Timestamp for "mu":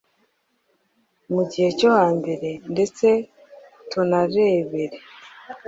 1.33-1.41